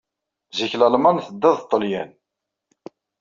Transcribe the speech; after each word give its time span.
Zik 0.57 0.73
Lalman 0.79 1.17
tedda 1.25 1.51
d 1.55 1.57
Ṭṭelyan. 1.63 2.09